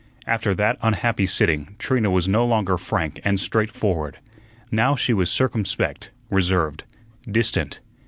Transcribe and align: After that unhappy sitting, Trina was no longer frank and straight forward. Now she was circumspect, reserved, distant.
After 0.25 0.55
that 0.55 0.77
unhappy 0.81 1.27
sitting, 1.27 1.75
Trina 1.77 2.09
was 2.09 2.27
no 2.27 2.43
longer 2.43 2.79
frank 2.79 3.19
and 3.23 3.39
straight 3.39 3.69
forward. 3.69 4.17
Now 4.71 4.95
she 4.95 5.13
was 5.13 5.29
circumspect, 5.29 6.09
reserved, 6.31 6.85
distant. 7.29 7.81